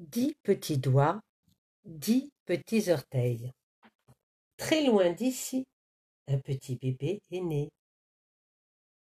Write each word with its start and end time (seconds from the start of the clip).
Dix 0.00 0.34
petits 0.42 0.78
doigts, 0.78 1.20
dix 1.84 2.32
petits 2.46 2.90
orteils. 2.90 3.52
Très 4.56 4.86
loin 4.86 5.10
d'ici, 5.10 5.66
un 6.26 6.38
petit 6.38 6.76
bébé 6.76 7.20
est 7.30 7.42
né. 7.42 7.68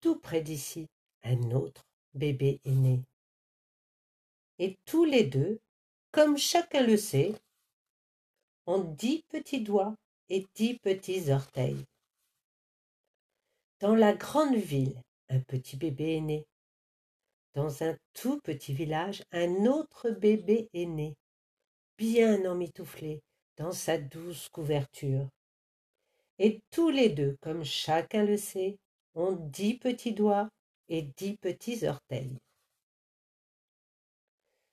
Tout 0.00 0.18
près 0.18 0.40
d'ici, 0.40 0.88
un 1.22 1.52
autre 1.52 1.84
bébé 2.14 2.60
est 2.64 2.74
né. 2.74 3.00
Et 4.58 4.76
tous 4.86 5.04
les 5.04 5.22
deux, 5.22 5.60
comme 6.10 6.36
chacun 6.36 6.84
le 6.84 6.96
sait, 6.96 7.32
ont 8.66 8.82
dix 8.82 9.22
petits 9.28 9.60
doigts 9.60 9.94
et 10.30 10.48
dix 10.56 10.80
petits 10.80 11.30
orteils. 11.30 11.84
Dans 13.78 13.94
la 13.94 14.14
grande 14.14 14.56
ville, 14.56 15.00
un 15.28 15.38
petit 15.38 15.76
bébé 15.76 16.16
est 16.16 16.22
né. 16.22 16.46
Dans 17.54 17.82
un 17.82 17.96
tout 18.14 18.40
petit 18.40 18.72
village, 18.72 19.22
un 19.32 19.66
autre 19.66 20.10
bébé 20.10 20.68
est 20.74 20.86
né, 20.86 21.16
bien 21.96 22.44
emmitouflé 22.44 23.20
dans 23.56 23.72
sa 23.72 23.98
douce 23.98 24.48
couverture. 24.50 25.28
Et 26.38 26.60
tous 26.70 26.90
les 26.90 27.08
deux, 27.08 27.36
comme 27.40 27.64
chacun 27.64 28.24
le 28.24 28.36
sait, 28.36 28.78
ont 29.14 29.32
dix 29.32 29.74
petits 29.74 30.12
doigts 30.12 30.48
et 30.88 31.02
dix 31.02 31.36
petits 31.36 31.86
orteils. 31.86 32.38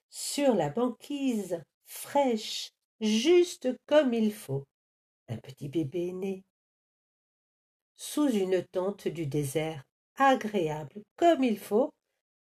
Sur 0.10 0.54
la 0.54 0.70
banquise, 0.70 1.62
fraîche, 1.86 2.70
juste 3.02 3.70
comme 3.88 4.14
il 4.14 4.32
faut, 4.32 4.64
un 5.28 5.38
petit 5.38 5.68
bébé 5.68 6.10
est 6.10 6.14
né. 6.14 6.44
Sous 7.96 8.30
une 8.30 8.64
tente 8.64 9.08
du 9.08 9.26
désert, 9.26 9.84
agréable 10.16 11.02
comme 11.18 11.44
il 11.44 11.58
faut, 11.58 11.92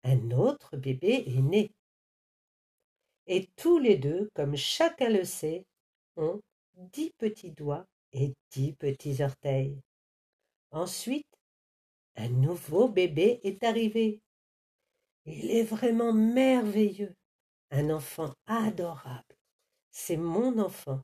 un 0.05 0.31
autre 0.31 0.77
bébé 0.77 1.23
est 1.27 1.41
né. 1.41 1.71
Et 3.27 3.47
tous 3.55 3.79
les 3.79 3.97
deux, 3.97 4.29
comme 4.35 4.55
chacun 4.55 5.09
le 5.09 5.25
sait, 5.25 5.65
ont 6.15 6.39
dix 6.75 7.11
petits 7.17 7.51
doigts 7.51 7.87
et 8.13 8.33
dix 8.51 8.73
petits 8.73 9.23
orteils. 9.23 9.81
Ensuite, 10.69 11.27
un 12.15 12.29
nouveau 12.29 12.87
bébé 12.87 13.39
est 13.43 13.63
arrivé. 13.63 14.21
Il 15.25 15.49
est 15.49 15.63
vraiment 15.63 16.13
merveilleux, 16.13 17.15
un 17.71 17.89
enfant 17.89 18.31
adorable. 18.45 19.35
C'est 19.89 20.17
mon 20.17 20.59
enfant. 20.59 21.01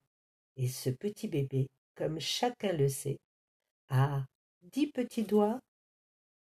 Et 0.57 0.67
ce 0.67 0.91
petit 0.91 1.27
bébé, 1.27 1.67
comme 1.95 2.19
chacun 2.19 2.73
le 2.73 2.87
sait, 2.87 3.17
a 3.89 4.23
dix 4.61 4.87
petits 4.87 5.23
doigts, 5.23 5.59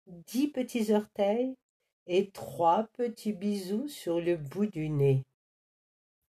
dix 0.06 0.48
petits 0.48 0.92
orteils 0.92 1.54
et 2.06 2.30
trois 2.30 2.88
petits 2.96 3.32
bisous 3.32 3.88
sur 3.88 4.20
le 4.20 4.36
bout 4.36 4.66
du 4.66 4.88
nez. 4.88 5.24